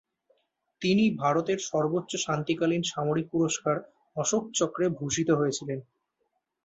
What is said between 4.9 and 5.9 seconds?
ভূষিত হয়েছিলেন।